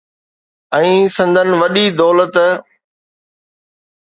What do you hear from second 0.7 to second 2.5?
۽ سندن وڏي دولت.